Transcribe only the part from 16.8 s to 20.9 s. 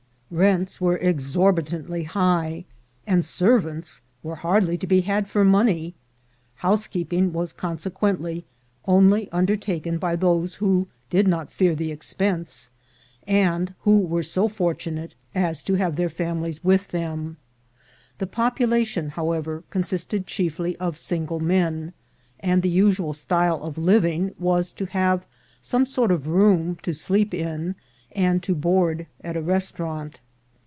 them. The population, however, consisted chiefly